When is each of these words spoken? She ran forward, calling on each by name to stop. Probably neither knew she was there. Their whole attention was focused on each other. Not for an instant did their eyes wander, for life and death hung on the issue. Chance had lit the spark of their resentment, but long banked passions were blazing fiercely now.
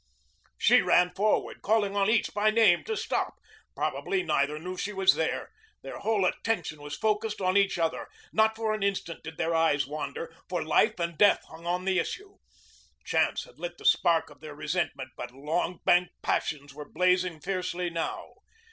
She 0.57 0.81
ran 0.81 1.11
forward, 1.13 1.61
calling 1.61 1.95
on 1.95 2.09
each 2.09 2.33
by 2.33 2.49
name 2.49 2.83
to 2.85 2.97
stop. 2.97 3.35
Probably 3.75 4.23
neither 4.23 4.57
knew 4.57 4.75
she 4.75 4.93
was 4.93 5.13
there. 5.13 5.51
Their 5.83 5.99
whole 5.99 6.25
attention 6.25 6.81
was 6.81 6.97
focused 6.97 7.39
on 7.39 7.55
each 7.55 7.77
other. 7.77 8.07
Not 8.33 8.55
for 8.55 8.73
an 8.73 8.81
instant 8.81 9.21
did 9.23 9.37
their 9.37 9.53
eyes 9.53 9.85
wander, 9.85 10.33
for 10.49 10.63
life 10.65 10.99
and 10.99 11.19
death 11.19 11.43
hung 11.49 11.67
on 11.67 11.85
the 11.85 11.99
issue. 11.99 12.37
Chance 13.05 13.43
had 13.43 13.59
lit 13.59 13.77
the 13.77 13.85
spark 13.85 14.31
of 14.31 14.39
their 14.39 14.55
resentment, 14.55 15.11
but 15.15 15.29
long 15.33 15.81
banked 15.85 16.19
passions 16.23 16.73
were 16.73 16.89
blazing 16.89 17.39
fiercely 17.39 17.91
now. 17.91 18.33